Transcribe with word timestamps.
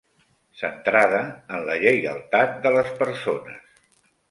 Centrada 0.61 1.19
en 1.59 1.67
la 1.67 1.77
lleialtat 1.83 2.59
de 2.67 2.73
les 2.79 2.91
persones 3.05 3.81